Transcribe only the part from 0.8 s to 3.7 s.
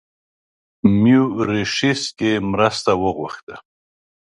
میوریشیس کې مرسته وغوښته.